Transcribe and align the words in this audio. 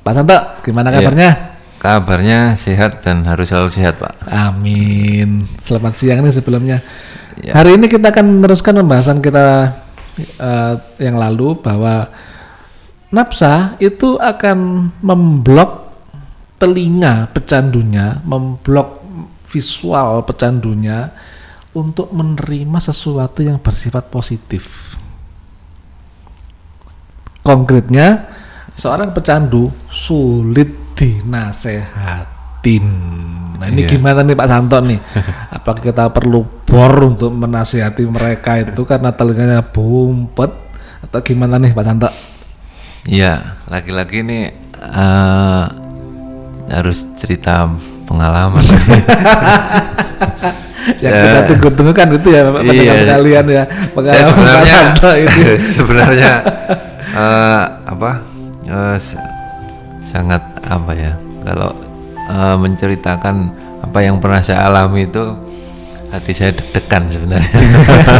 Pak 0.00 0.12
Santo, 0.14 0.38
gimana 0.64 0.88
Iya. 0.90 0.96
kabarnya? 1.00 1.30
Kabarnya 1.84 2.38
sehat 2.56 3.04
dan 3.04 3.28
harus 3.28 3.52
selalu 3.52 3.68
sehat, 3.68 4.00
Pak. 4.00 4.24
Amin. 4.32 5.44
Selamat 5.60 6.00
siang 6.00 6.24
nih 6.24 6.32
sebelumnya. 6.32 6.78
Ya. 7.44 7.60
Hari 7.60 7.76
ini 7.76 7.92
kita 7.92 8.08
akan 8.08 8.40
meneruskan 8.40 8.80
pembahasan 8.80 9.20
kita 9.20 9.76
eh, 10.16 10.74
yang 11.02 11.20
lalu 11.20 11.60
bahwa 11.60 12.08
nafsa 13.12 13.76
itu 13.82 14.16
akan 14.16 14.88
memblok 15.04 15.92
telinga 16.56 17.28
pecandunya, 17.34 18.22
memblok 18.24 19.04
visual 19.44 20.24
pecandunya 20.24 21.12
untuk 21.74 22.10
menerima 22.14 22.78
sesuatu 22.80 23.42
yang 23.42 23.58
bersifat 23.60 24.08
positif. 24.08 24.96
Konkretnya, 27.44 28.33
seorang 28.74 29.10
pecandu 29.10 29.70
sulit 29.86 30.68
dinasehatin. 30.94 32.86
Nah 33.54 33.66
ini 33.68 33.82
Iya. 33.82 33.88
gimana 33.88 34.20
nih 34.20 34.34
Pak 34.34 34.48
Santo 34.48 34.78
nih? 34.78 34.98
Apakah 35.56 35.80
kita 35.80 36.10
perlu 36.10 36.42
bor 36.64 36.94
untuk 37.04 37.30
menasihati 37.30 38.02
mereka 38.04 38.58
itu 38.58 38.82
karena 38.82 39.10
telinganya 39.10 39.62
bumpet 39.62 40.50
atau 41.00 41.20
gimana 41.20 41.56
nih 41.56 41.70
Pak 41.70 41.84
Santo? 41.84 42.08
Iya, 43.04 43.60
lagi-lagi 43.66 44.20
ini 44.20 44.48
eh, 44.74 45.64
harus 46.66 47.04
cerita 47.14 47.68
pengalaman. 48.04 48.64
Yang 51.00 51.14
kita 51.16 51.40
tunggu-tunggu 51.48 51.92
kan 51.92 52.08
itu 52.12 52.28
ya 52.28 52.48
Pak 52.48 52.60
Iya. 52.64 52.92
sekalian 52.98 53.44
ya 53.46 53.64
pengalaman 53.92 54.24
Pak 54.24 54.36
sebenarnya 54.36 54.72
Santo 54.72 55.10
itu. 55.24 55.40
sebenarnya 55.64 56.32
eh, 57.14 57.62
s- 58.98 59.18
sangat 60.08 60.42
apa 60.64 60.92
ya 60.94 61.12
kalau 61.42 61.70
eh, 62.30 62.56
menceritakan 62.56 63.36
apa 63.84 63.98
yang 64.00 64.16
pernah 64.18 64.40
saya 64.40 64.64
alami 64.68 65.06
itu 65.06 65.22
hati 66.08 66.32
saya 66.32 66.54
deg-degan 66.54 67.10
sebenarnya. 67.10 67.50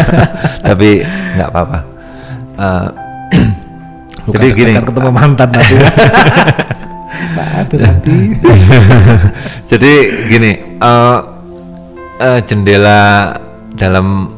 Tapi 0.67 1.01
nggak 1.39 1.49
apa-apa. 1.49 1.79
Bukan 4.25 4.41
jadi 4.41 4.49
gini. 4.57 4.73
ketemu 4.81 5.11
mantan 5.13 5.49
nanti. 5.53 5.75
Jadi 9.71 9.93
gini 10.31 10.51
eh, 10.81 11.19
eh, 12.21 12.41
jendela 12.47 13.33
dalam 13.75 14.31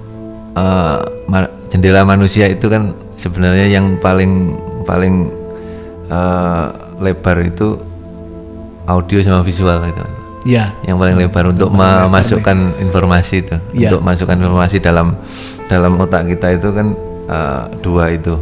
eh, 0.57 0.97
ma- 1.29 1.53
jendela 1.69 2.05
manusia 2.07 2.49
itu 2.49 2.69
kan 2.71 2.95
sebenarnya 3.17 3.67
yang 3.69 3.97
paling 4.01 4.57
paling 4.87 5.29
eh, 6.07 6.65
lebar 6.99 7.39
itu 7.43 7.77
audio 8.85 9.19
sama 9.21 9.43
visual 9.43 9.83
itu. 9.85 10.05
Ya, 10.47 10.71
yang 10.83 10.95
paling 10.97 11.19
lebar 11.19 11.51
untuk 11.51 11.75
memasukkan 12.07 12.57
informasi 12.79 13.43
itu. 13.43 13.57
Iya. 13.73 13.91
untuk 13.91 14.07
masukkan 14.07 14.39
informasi 14.39 14.79
dalam 14.79 15.19
dalam 15.67 15.99
otak 15.99 16.31
kita 16.31 16.55
itu 16.55 16.69
kan 16.71 16.95
eh, 17.27 17.63
dua 17.81 18.11
itu. 18.11 18.35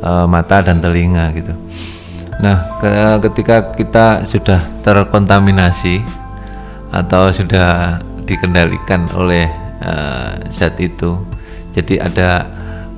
Eh, 0.00 0.26
mata 0.26 0.64
dan 0.64 0.80
telinga 0.80 1.28
gitu. 1.36 1.52
Nah 2.40 2.80
ke- 2.80 3.20
ketika 3.28 3.76
kita 3.76 4.06
sudah 4.24 4.64
terkontaminasi 4.80 6.00
atau 6.88 7.28
sudah 7.28 8.00
dikendalikan 8.24 9.04
oleh 9.12 9.44
eh, 9.80 10.32
zat 10.48 10.80
itu 10.80 11.20
jadi 11.70 12.00
ada 12.02 12.48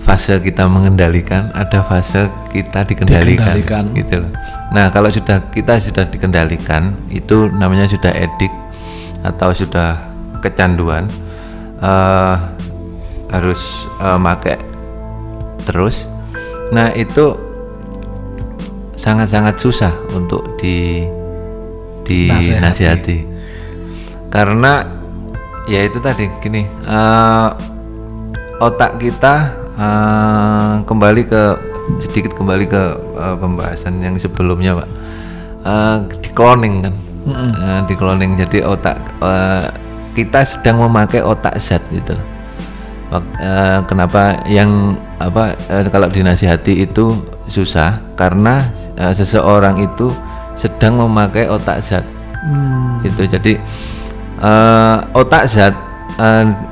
fase 0.03 0.35
kita 0.43 0.67
mengendalikan 0.67 1.55
ada 1.55 1.81
fase 1.87 2.27
kita 2.51 2.83
dikendalikan, 2.83 3.55
Dikendalikan. 3.55 3.85
gitu 3.95 4.15
loh. 4.27 4.33
Nah, 4.75 4.91
kalau 4.91 5.09
sudah 5.09 5.47
kita 5.55 5.79
sudah 5.79 6.11
dikendalikan, 6.11 6.99
itu 7.09 7.47
namanya 7.49 7.87
sudah 7.87 8.11
edik 8.11 8.51
atau 9.23 9.55
sudah 9.55 10.03
kecanduan, 10.43 11.07
eh, 11.79 12.35
harus 13.31 13.61
eh, 14.03 14.19
make 14.19 14.59
terus. 15.63 16.11
Nah, 16.75 16.91
itu 16.99 17.39
sangat-sangat 18.99 19.63
susah 19.63 19.95
untuk 20.15 20.59
di 20.59 21.07
dinasihati. 22.03 23.31
Karena 24.33 24.83
ya 25.71 25.87
itu 25.87 26.03
tadi 26.03 26.27
gini, 26.43 26.67
eh, 26.67 27.49
otak 28.59 28.99
kita 28.99 29.62
eh, 29.79 30.73
kembali 30.85 31.23
ke 31.29 31.43
sedikit 32.03 32.33
kembali 32.37 32.65
ke 32.69 32.83
eh, 33.19 33.37
pembahasan 33.39 34.01
yang 34.03 34.15
sebelumnya 34.19 34.79
pak. 34.79 34.89
Eh, 35.63 35.97
di 36.23 36.31
cloning 36.35 36.75
kan? 36.89 36.95
Eh, 37.31 37.81
di 37.87 37.95
cloning. 37.95 38.35
Jadi 38.39 38.63
otak 38.67 38.99
eh, 39.23 39.67
kita 40.13 40.45
sedang 40.45 40.83
memakai 40.85 41.25
otak 41.25 41.57
zat 41.57 41.83
gitu. 41.95 42.13
Loh. 42.13 42.25
Eh, 43.41 43.79
kenapa 43.89 44.41
yang 44.49 44.97
apa 45.21 45.55
eh, 45.69 45.85
kalau 45.93 46.09
dinasihati 46.09 46.85
itu 46.85 47.17
susah? 47.49 48.01
Karena 48.17 48.67
eh, 48.97 49.13
seseorang 49.13 49.81
itu 49.81 50.11
sedang 50.57 51.01
memakai 51.03 51.49
otak 51.49 51.83
zat. 51.83 52.05
Itu 53.07 53.27
jadi 53.27 53.59
eh, 54.43 54.97
otak 55.15 55.45
zat 55.47 55.75
eh, 56.19 56.72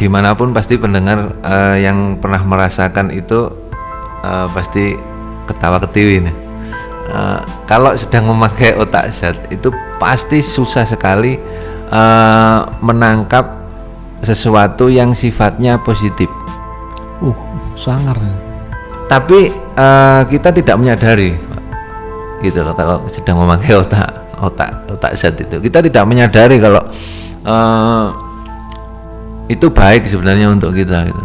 di 0.00 0.08
mana 0.08 0.32
pun 0.32 0.56
pasti 0.56 0.80
pendengar 0.80 1.36
eh, 1.44 1.84
yang 1.84 2.16
pernah 2.16 2.40
merasakan 2.40 3.12
itu 3.12 3.52
eh, 4.24 4.46
pasti 4.48 4.96
ketawa 5.44 5.76
ketiwi 5.84 6.24
nih. 6.24 6.36
Eh, 7.12 7.40
kalau 7.68 7.92
sedang 8.00 8.32
memakai 8.32 8.80
otak 8.80 9.12
zat 9.12 9.36
itu 9.52 9.68
pasti 10.00 10.40
susah 10.40 10.88
sekali 10.88 11.36
eh, 11.92 12.60
menangkap 12.80 13.60
sesuatu 14.24 14.88
yang 14.88 15.12
sifatnya 15.12 15.76
positif. 15.80 16.32
uh, 17.20 17.36
sangar. 17.76 18.16
ya. 18.16 18.36
Tapi 19.04 19.52
eh, 19.52 20.22
kita 20.32 20.48
tidak 20.48 20.76
menyadari, 20.80 21.36
gitu 22.40 22.64
loh. 22.64 22.72
Kalau 22.72 23.04
sedang 23.12 23.36
memakai 23.42 23.76
otak 23.76 24.08
otak 24.40 24.70
otak 24.88 25.12
zat 25.12 25.36
itu, 25.36 25.60
kita 25.60 25.84
tidak 25.84 26.04
menyadari 26.08 26.56
kalau 26.56 26.84
eh, 27.44 28.29
itu 29.50 29.66
baik 29.66 30.06
sebenarnya 30.06 30.54
untuk 30.54 30.70
kita 30.70 31.10
gitu. 31.10 31.24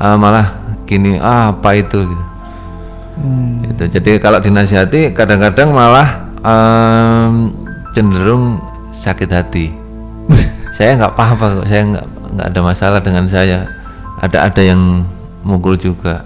Ah, 0.00 0.16
malah 0.16 0.56
gini, 0.88 1.20
ah, 1.20 1.52
apa 1.52 1.76
itu 1.76 2.08
gitu. 2.08 2.24
Gitu. 3.68 3.84
Jadi 4.00 4.12
kalau 4.18 4.40
dinasihati 4.40 5.12
kadang-kadang 5.12 5.70
malah 5.70 6.24
em, 6.40 7.52
cenderung 7.92 8.64
sakit 8.96 9.28
hati. 9.28 9.66
saya 10.76 10.96
nggak 10.96 11.12
apa-apa 11.12 11.62
kok, 11.62 11.66
saya 11.68 11.82
nggak 11.84 12.06
nggak 12.32 12.46
ada 12.48 12.60
masalah 12.64 13.00
dengan 13.04 13.28
saya. 13.28 13.68
Ada 14.24 14.48
ada 14.48 14.62
yang 14.64 15.04
mukul 15.44 15.76
juga, 15.76 16.24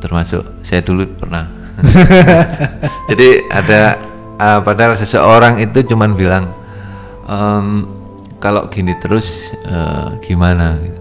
termasuk 0.00 0.42
saya 0.64 0.80
dulu 0.80 1.04
pernah. 1.20 1.44
Jadi 3.12 3.52
ada 3.52 4.00
ah, 4.40 4.58
padahal 4.64 4.96
seseorang 4.96 5.60
itu 5.60 5.84
cuman 5.84 6.16
bilang 6.16 6.48
em, 7.28 7.84
kalau 8.44 8.68
gini 8.68 8.92
terus 8.94 9.24
eh, 9.64 10.08
gimana? 10.20 10.76
gitu. 10.76 11.00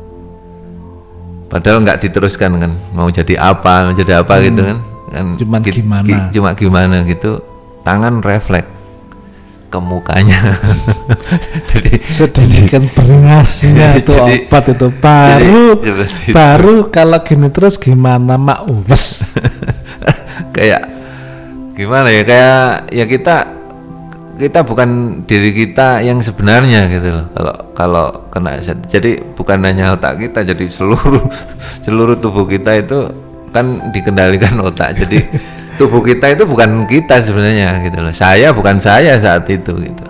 Padahal 1.46 1.84
nggak 1.84 2.00
diteruskan 2.02 2.56
kan, 2.56 2.72
mau 2.90 3.06
jadi 3.08 3.36
apa, 3.38 3.86
mau 3.86 3.94
jadi 3.94 4.24
apa 4.24 4.40
gitu 4.42 4.64
kan? 4.64 4.78
kan 5.06 5.26
Cuman 5.38 5.60
ki- 5.62 5.76
gimana. 5.76 6.08
ki- 6.08 6.32
cuma 6.34 6.50
gimana 6.54 7.04
gitu, 7.04 7.44
tangan 7.84 8.18
refleks 8.20 8.72
ke 9.68 9.78
mukanya. 9.78 10.40
jadi 11.70 11.98
sedemikian 12.00 12.90
beringasnya 12.90 13.94
itu 14.00 14.14
Jadi- 14.14 14.46
obat 14.46 14.66
itu 14.68 14.88
baru 15.06 15.66
jadi 15.78 16.04
seperti 16.04 16.24
itu. 16.24 16.34
baru 16.34 16.76
kalau 16.90 17.20
gini 17.22 17.48
terus 17.50 17.76
gimana 17.76 18.34
mak 18.36 18.66
uwes 18.66 19.26
kayak 20.52 20.86
gimana 21.74 22.10
ya 22.10 22.22
kayak 22.22 22.62
ya 22.90 23.06
kita 23.06 23.36
kita 24.34 24.66
bukan 24.66 25.22
diri 25.30 25.54
kita 25.54 26.02
yang 26.02 26.18
sebenarnya 26.20 26.90
gitu 26.90 27.10
loh. 27.14 27.26
Kalau 27.38 27.56
kalau 27.78 28.06
kena 28.34 28.58
zat. 28.60 28.82
jadi 28.90 29.22
bukan 29.38 29.62
hanya 29.62 29.94
otak 29.94 30.18
kita 30.18 30.42
jadi 30.42 30.66
seluruh 30.66 31.22
seluruh 31.86 32.18
tubuh 32.18 32.50
kita 32.50 32.82
itu 32.82 33.10
kan 33.54 33.94
dikendalikan 33.94 34.58
otak. 34.62 34.98
Jadi 34.98 35.22
tubuh 35.80 36.02
kita 36.02 36.34
itu 36.34 36.44
bukan 36.50 36.90
kita 36.90 37.22
sebenarnya 37.22 37.86
gitu 37.86 37.98
loh. 38.02 38.14
Saya 38.14 38.50
bukan 38.54 38.82
saya 38.82 39.22
saat 39.22 39.46
itu 39.50 39.74
gitu. 39.78 40.06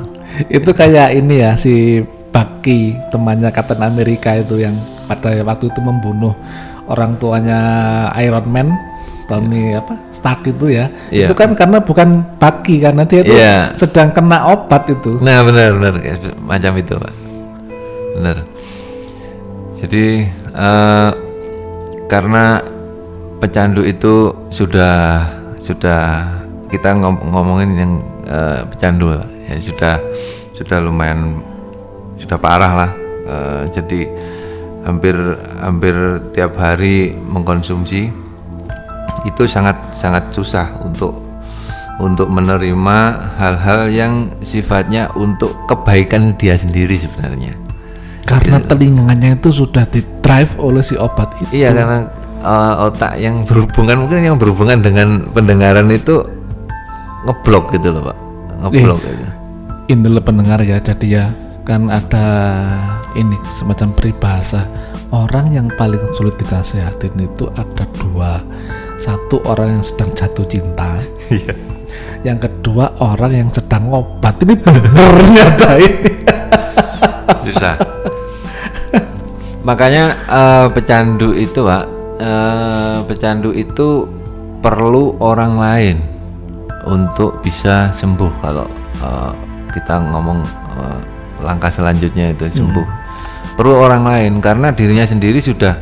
Itu 0.49 0.71
kayak 0.71 1.13
ini 1.13 1.43
ya 1.43 1.53
si 1.59 2.01
Bucky 2.33 2.97
temannya 3.13 3.53
Captain 3.53 3.83
Amerika 3.85 4.33
itu 4.33 4.57
yang 4.57 4.73
pada 5.05 5.35
waktu 5.45 5.69
itu 5.69 5.79
membunuh 5.83 6.33
orang 6.89 7.15
tuanya 7.21 7.61
Iron 8.17 8.49
Man 8.49 8.73
Tony 9.35 9.73
apa 9.73 9.93
Stark 10.09 10.45
itu 10.45 10.65
ya 10.69 10.85
Iya. 11.09 11.25
itu 11.25 11.33
kan 11.33 11.53
karena 11.53 11.77
bukan 11.79 12.09
Bucky 12.37 12.77
karena 12.79 13.01
dia 13.03 13.21
itu 13.21 13.33
Iya. 13.33 13.73
sedang 13.73 14.09
kena 14.09 14.45
obat 14.47 14.85
itu 14.87 15.17
Nah 15.17 15.41
benar 15.41 15.73
benar 15.73 15.93
kayak 15.97 16.37
macam 16.37 16.71
itu 16.75 16.93
pak. 16.93 17.13
Benar. 18.13 18.37
Jadi 19.75 20.05
eh, 20.53 21.09
karena 22.05 22.61
pecandu 23.37 23.81
itu 23.81 24.31
sudah 24.47 25.27
sudah 25.59 26.23
kita 26.69 26.93
ngom- 26.93 27.25
ngomongin 27.27 27.69
yang 27.73 27.93
eh, 28.23 28.61
pecandu 28.65 29.17
ya 29.43 29.57
sudah 29.57 29.95
sudah 30.53 30.77
lumayan 30.79 31.41
sudah 32.15 32.37
parah 32.37 32.73
lah 32.75 32.91
Eh, 33.23 33.63
jadi 33.71 33.99
hampir 34.83 35.15
hampir 35.57 35.95
tiap 36.35 36.59
hari 36.59 37.15
mengkonsumsi 37.15 38.11
itu 39.23 39.45
sangat 39.45 39.77
sangat 39.93 40.33
susah 40.33 40.69
untuk 40.81 41.23
untuk 42.01 42.25
menerima 42.29 42.97
hal-hal 43.37 43.89
yang 43.93 44.13
sifatnya 44.41 45.13
untuk 45.13 45.53
kebaikan 45.69 46.33
dia 46.35 46.57
sendiri 46.57 46.97
sebenarnya. 46.97 47.53
Karena 48.23 48.57
telinganya 48.63 49.35
itu 49.37 49.51
sudah 49.51 49.85
di 49.85 50.01
drive 50.23 50.55
oleh 50.57 50.81
si 50.81 50.95
obat 50.95 51.29
itu. 51.43 51.63
Iya 51.63 51.75
karena 51.75 52.07
uh, 52.41 52.87
otak 52.87 53.19
yang 53.19 53.43
berhubungan 53.43 54.07
mungkin 54.07 54.23
yang 54.23 54.37
berhubungan 54.39 54.79
dengan 54.79 55.27
pendengaran 55.31 55.91
itu 55.91 56.23
ngeblok 57.27 57.75
gitu 57.75 57.91
loh 57.91 58.11
pak, 58.11 58.17
ngeblok 58.67 58.99
gitu. 59.03 59.25
Ini 59.91 60.19
pendengar 60.23 60.63
ya, 60.63 60.79
jadi 60.79 61.07
ya 61.07 61.25
kan 61.67 61.91
ada 61.91 62.25
ini 63.15 63.35
semacam 63.59 63.91
peribahasa. 63.95 64.67
Orang 65.13 65.53
yang 65.53 65.69
paling 65.77 66.01
sulit 66.17 66.33
dinasehatin 66.41 67.13
itu 67.21 67.45
ada 67.53 67.85
dua 68.01 68.41
satu 68.99 69.41
orang 69.49 69.79
yang 69.79 69.83
sedang 69.83 70.09
jatuh 70.13 70.45
cinta 70.47 71.01
Iya. 71.33 71.55
yang 72.23 72.37
kedua 72.39 72.93
orang 72.99 73.33
yang 73.33 73.49
sedang 73.49 73.89
ngobat 73.89 74.37
ini 74.45 74.53
bener 74.55 75.13
nyata 75.33 75.73
ini 75.79 76.11
Susah. 77.43 77.75
Makanya 79.63 80.03
uh, 80.27 80.67
pecandu 80.71 81.35
itu 81.35 81.63
pak, 81.63 81.83
uh, 82.19 83.03
pecandu 83.07 83.51
itu 83.55 84.07
perlu 84.63 85.15
orang 85.19 85.59
lain 85.59 85.97
untuk 86.87 87.39
bisa 87.43 87.91
sembuh 87.95 88.31
kalau 88.43 88.67
uh, 89.03 89.31
kita 89.71 90.03
ngomong 90.11 90.39
uh, 90.79 90.99
langkah 91.43 91.71
selanjutnya 91.71 92.31
itu 92.35 92.47
sembuh. 92.51 92.87
Perlu 93.55 93.75
orang 93.75 94.03
lain 94.03 94.33
karena 94.43 94.71
dirinya 94.75 95.07
sendiri 95.07 95.39
sudah 95.39 95.75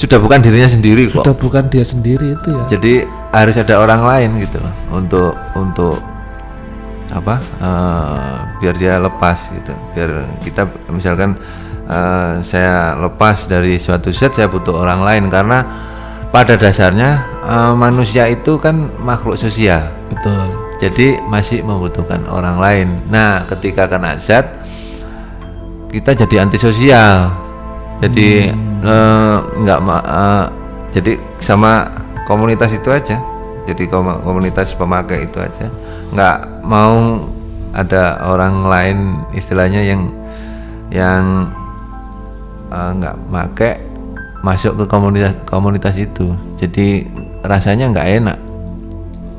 sudah 0.00 0.16
bukan 0.16 0.40
dirinya 0.40 0.64
sendiri 0.64 1.12
kok. 1.12 1.20
sudah 1.20 1.36
bukan 1.36 1.68
dia 1.68 1.84
sendiri 1.84 2.32
itu 2.32 2.48
ya. 2.48 2.64
Jadi 2.72 3.04
harus 3.36 3.56
ada 3.60 3.76
orang 3.76 4.00
lain 4.00 4.40
gitu 4.40 4.56
loh 4.56 4.74
untuk 4.96 5.36
untuk 5.52 6.00
apa 7.12 7.36
eh, 7.60 8.36
biar 8.64 8.74
dia 8.80 8.96
lepas 8.96 9.36
gitu. 9.52 9.76
Biar 9.92 10.24
kita 10.40 10.64
misalkan 10.88 11.36
eh, 11.84 12.40
saya 12.40 12.96
lepas 12.96 13.44
dari 13.44 13.76
suatu 13.76 14.08
zat 14.08 14.32
saya 14.40 14.48
butuh 14.48 14.72
orang 14.72 15.04
lain. 15.04 15.28
Karena 15.28 15.68
pada 16.32 16.56
dasarnya 16.56 17.20
eh, 17.44 17.72
manusia 17.76 18.24
itu 18.32 18.56
kan 18.56 18.88
makhluk 19.04 19.36
sosial. 19.36 19.92
Betul. 20.08 20.48
Jadi 20.80 21.20
masih 21.28 21.60
membutuhkan 21.60 22.24
orang 22.24 22.56
lain. 22.56 22.88
Nah 23.12 23.44
ketika 23.52 23.84
kena 23.84 24.16
zat 24.16 24.64
kita 25.92 26.16
jadi 26.24 26.48
antisosial. 26.48 27.36
Jadi 28.00 28.48
eh, 28.48 28.69
nggak 29.60 29.80
ma- 29.84 30.06
eh, 30.06 30.44
jadi 30.96 31.12
sama 31.38 31.86
komunitas 32.24 32.72
itu 32.72 32.88
aja. 32.88 33.20
Jadi 33.68 33.86
kom- 33.86 34.20
komunitas 34.24 34.72
pemakai 34.74 35.28
itu 35.28 35.38
aja. 35.38 35.68
Nggak 36.10 36.38
mau 36.64 37.22
ada 37.70 38.18
orang 38.26 38.66
lain 38.66 38.98
istilahnya 39.36 39.84
yang 39.84 40.10
yang 40.90 41.52
eh, 42.72 42.90
nggak 42.98 43.16
make 43.30 43.70
masuk 44.40 44.74
ke 44.80 44.84
komunitas 44.88 45.36
komunitas 45.44 45.94
itu. 46.00 46.32
Jadi 46.56 47.04
rasanya 47.44 47.92
nggak 47.92 48.08
enak. 48.24 48.38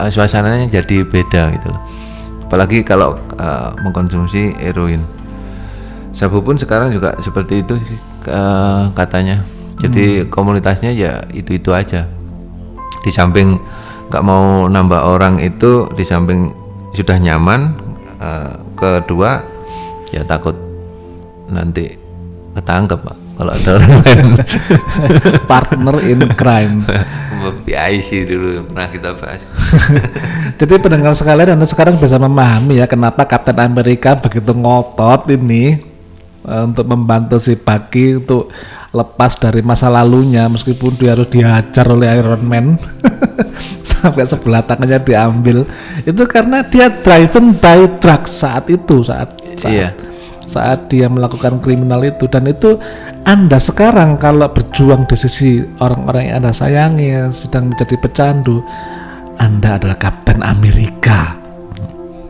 Eh, 0.01 0.09
suasananya 0.13 0.69
jadi 0.69 1.03
beda 1.03 1.51
gitu 1.57 1.73
loh. 1.73 1.81
Apalagi 2.45 2.85
kalau 2.85 3.17
eh, 3.41 3.69
mengkonsumsi 3.81 4.55
heroin. 4.61 5.01
Sabu 6.11 6.43
pun 6.43 6.59
sekarang 6.59 6.93
juga 6.93 7.17
seperti 7.23 7.65
itu 7.65 7.79
sih 7.87 8.10
eh, 8.27 8.81
katanya. 8.93 9.43
Jadi 9.81 10.29
komunitasnya 10.29 10.93
ya 10.93 11.25
itu 11.33 11.57
itu 11.57 11.73
aja. 11.73 12.05
Di 13.01 13.09
samping 13.09 13.57
nggak 14.11 14.23
mau 14.25 14.69
nambah 14.69 15.01
orang 15.01 15.41
itu 15.41 15.89
di 15.95 16.05
samping 16.05 16.53
sudah 16.93 17.17
nyaman 17.17 17.73
eh, 18.19 18.53
kedua 18.77 19.41
ya 20.11 20.27
takut 20.27 20.53
nanti 21.47 21.95
ketangkep 22.51 22.99
pak 22.99 23.17
kalau 23.41 23.51
ada 23.57 23.69
orang 23.73 23.91
lain. 24.05 24.27
Partner 25.51 25.95
in 26.05 26.21
crime. 26.37 26.85
PIC 27.65 28.29
dulu 28.29 28.69
pernah 28.69 28.85
kita 28.85 29.09
bahas. 29.17 29.41
Jadi 30.61 30.77
pendengar 30.77 31.17
sekalian 31.17 31.57
Anda 31.57 31.65
sekarang 31.65 31.97
bisa 31.97 32.21
memahami 32.21 32.77
ya 32.77 32.85
kenapa 32.85 33.25
Kapten 33.25 33.57
Amerika 33.57 34.13
begitu 34.13 34.53
ngotot 34.53 35.25
ini 35.33 35.90
eh, 36.45 36.63
untuk 36.65 36.85
membantu 36.87 37.37
si 37.37 37.57
Bucky 37.57 38.21
untuk 38.21 38.51
lepas 38.91 39.39
dari 39.39 39.63
masa 39.63 39.87
lalunya 39.87 40.51
meskipun 40.51 40.99
dia 40.99 41.15
harus 41.15 41.31
dihajar 41.31 41.87
oleh 41.87 42.11
Iron 42.11 42.43
Man 42.43 42.75
sampai 43.87 44.27
sebelah 44.27 44.67
tangannya 44.67 44.99
diambil 44.99 45.63
itu 46.03 46.23
karena 46.27 46.59
dia 46.67 46.91
driven 46.91 47.55
by 47.55 47.87
drugs 48.03 48.43
saat 48.43 48.67
itu 48.67 48.99
saat 48.99 49.31
saat, 49.55 49.71
Iya. 49.71 49.89
saat 50.43 50.91
dia 50.91 51.07
melakukan 51.07 51.63
kriminal 51.63 52.03
itu 52.03 52.27
dan 52.27 52.51
itu 52.51 52.75
anda 53.23 53.55
sekarang 53.61 54.19
kalau 54.19 54.51
berjuang 54.51 55.07
di 55.07 55.15
sisi 55.15 55.63
orang-orang 55.79 56.27
yang 56.27 56.35
anda 56.43 56.51
sayangi 56.51 57.07
yang 57.15 57.31
sedang 57.31 57.71
menjadi 57.71 57.95
pecandu 57.95 58.59
anda 59.41 59.81
adalah 59.81 59.97
Kapten 59.97 60.45
Amerika. 60.45 61.33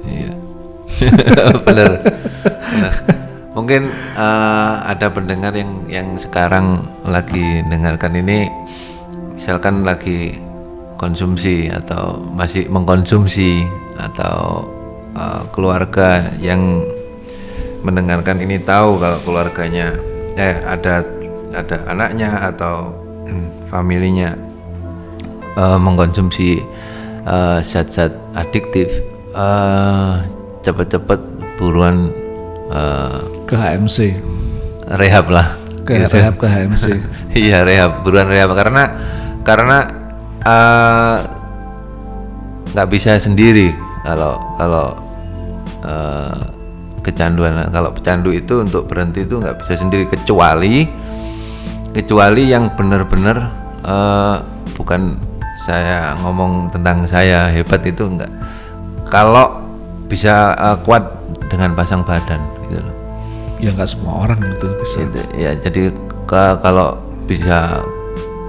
Iya. 0.08 0.32
Bener. 1.68 1.92
Bener. 2.72 3.21
Mungkin 3.62 3.94
eh, 4.18 4.74
ada 4.90 5.14
pendengar 5.14 5.54
yang 5.54 5.86
yang 5.86 6.18
sekarang 6.18 6.82
lagi 7.06 7.62
dengarkan 7.70 8.18
ini 8.18 8.50
misalkan 9.38 9.86
lagi 9.86 10.42
konsumsi 10.98 11.70
atau 11.70 12.26
masih 12.34 12.66
mengkonsumsi 12.74 13.62
atau 14.02 14.66
eh, 15.14 15.46
keluarga 15.54 16.26
yang 16.42 16.82
mendengarkan 17.86 18.42
ini 18.42 18.58
tahu 18.66 18.98
kalau 18.98 19.22
keluarganya 19.30 19.94
eh 20.34 20.58
ada 20.66 21.06
ada 21.54 21.86
anaknya 21.86 22.50
atau 22.50 22.90
familinya 23.70 24.34
eh, 25.54 25.78
mengkonsumsi 25.78 26.66
zat-zat 27.62 28.10
adiktif 28.34 28.90
eh, 29.38 30.14
cepet-cepet 30.66 31.22
buruan 31.62 32.21
eh, 32.72 33.20
ke 33.46 33.56
HMC 33.56 33.98
rehab 34.96 35.28
lah 35.32 35.60
ke 35.84 35.98
Gitu. 35.98 36.14
rehab 36.14 36.36
ke 36.38 36.48
HMC 36.48 36.86
iya 37.42 37.64
rehab 37.66 38.06
buruan 38.06 38.28
rehab. 38.30 38.54
Karena 38.54 38.84
karena 39.42 39.78
eh, 40.46 41.18
nggak 42.72 42.88
bisa 42.88 43.18
sendiri 43.20 43.74
kalau 44.06 44.40
kalau 44.56 44.88
eh, 45.84 46.40
kecanduan. 47.02 47.66
Kalau 47.74 47.90
pecandu 47.92 48.30
itu 48.30 48.62
untuk 48.62 48.86
berhenti 48.86 49.26
itu 49.26 49.42
nggak 49.42 49.66
bisa 49.66 49.74
sendiri 49.74 50.06
kecuali 50.06 50.86
kecuali 51.92 52.44
yang 52.48 52.72
benar-benar 52.78 53.38
eh, 53.84 54.36
bukan 54.78 55.18
saya 55.62 56.18
ngomong 56.26 56.74
tentang 56.74 57.06
saya 57.06 57.52
hebat 57.54 57.86
itu 57.86 58.06
enggak 58.08 58.32
kalau 59.10 59.62
bisa 60.08 60.56
eh, 60.58 60.78
kuat 60.86 61.04
dengan 61.52 61.76
pasang 61.76 62.02
badan 62.06 62.61
ya 63.62 63.70
nggak 63.72 63.90
semua 63.90 64.26
orang 64.26 64.42
itu 64.42 64.68
bisa. 64.82 64.98
Gitu, 65.06 65.22
ya 65.38 65.52
jadi 65.56 65.94
ke- 66.26 66.58
kalau 66.60 66.98
bisa 67.30 67.86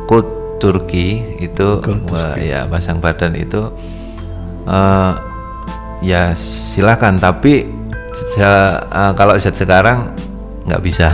cold 0.09 0.27
turki 0.57 1.37
itu 1.39 1.79
wah, 2.09 2.35
ya 2.41 2.65
pasang 2.67 2.99
badan 2.99 3.37
itu 3.37 3.69
eh, 4.67 5.13
ya 6.01 6.33
silakan. 6.73 7.21
Tapi 7.21 7.69
eh, 8.41 9.13
kalau 9.13 9.37
saat 9.37 9.55
sekarang 9.55 10.11
nggak 10.65 10.83
bisa. 10.83 11.13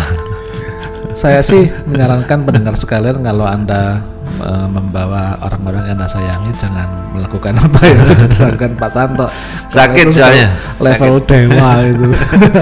Saya 1.19 1.43
sih 1.43 1.67
menyarankan 1.91 2.47
pendengar 2.47 2.79
sekalian 2.79 3.27
kalau 3.27 3.43
anda 3.43 4.07
eh, 4.39 4.69
membawa 4.71 5.37
orang-orang 5.43 5.91
yang 5.91 5.97
anda 5.99 6.09
sayangi 6.09 6.51
jangan 6.57 6.89
melakukan 7.13 7.59
apa 7.65 7.81
yang 7.83 8.01
sudah 8.07 8.27
dilakukan 8.31 8.73
Pak 8.79 8.91
Santo. 8.91 9.27
Sakit 9.69 10.07
soalnya. 10.15 10.49
level 10.79 11.19
dewa 11.27 11.71
itu. 11.85 12.09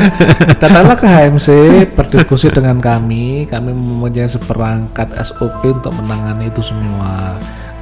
Datanglah 0.63 0.97
ke 0.97 1.07
HMC 1.07 1.49
berdiskusi 1.93 2.49
dengan 2.49 2.81
kami. 2.81 3.45
Kami 3.47 3.71
mempunyai 3.71 4.29
seperangkat 4.29 5.13
SOP 5.21 5.61
untuk 5.65 5.93
menangani 6.01 6.49
itu 6.49 6.65
semua. 6.65 7.37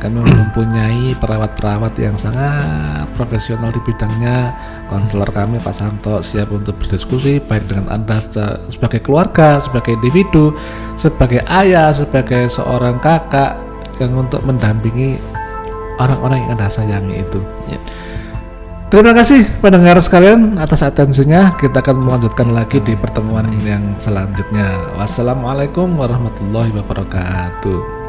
Kami 0.04 0.20
mempunyai 0.20 1.16
perawat-perawat 1.16 1.96
yang 1.96 2.12
sangat 2.20 3.08
profesional 3.16 3.72
di 3.72 3.80
bidangnya. 3.80 4.52
Konselor 4.84 5.32
kami 5.32 5.56
Pak 5.56 5.72
Santo 5.72 6.20
siap 6.20 6.52
untuk 6.52 6.76
berdiskusi 6.76 7.40
baik 7.40 7.72
dengan 7.72 7.88
anda 7.88 8.20
se- 8.20 8.68
sebagai 8.68 9.00
keluarga 9.00 9.56
sebagai 9.64 9.96
individu 9.96 10.52
sebagai 11.00 11.40
ayah 11.48 11.88
sebagai 11.88 12.52
seorang 12.52 13.00
kakak 13.00 13.56
yang 14.00 14.14
untuk 14.16 14.42
mendampingi 14.42 15.18
orang-orang 15.98 16.42
yang 16.42 16.50
anda 16.58 16.68
sayangi 16.70 17.22
itu 17.22 17.40
Ya. 17.70 17.80
Terima 18.92 19.10
kasih 19.10 19.42
pendengar 19.58 19.98
sekalian 19.98 20.54
atas 20.54 20.86
atensinya. 20.86 21.56
Kita 21.58 21.82
akan 21.82 22.06
melanjutkan 22.06 22.54
lagi 22.54 22.78
di 22.78 22.94
pertemuan 22.94 23.50
yang 23.66 23.82
selanjutnya. 23.98 24.94
Wassalamualaikum 24.94 25.98
warahmatullahi 25.98 26.70
wabarakatuh. 26.78 28.03